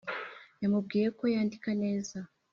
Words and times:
yamubwiye 0.61 1.07
ko 1.17 1.23
yandika 1.33 1.69
neza 1.83 2.17